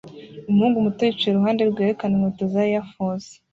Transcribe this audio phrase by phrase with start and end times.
[0.49, 3.31] Umuhungu muto yicaye iruhande rwerekana inkweto za air force